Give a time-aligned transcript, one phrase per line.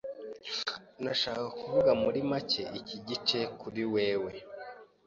[1.01, 4.31] Ndashaka kuvuga muri make iki gice kuri wewe.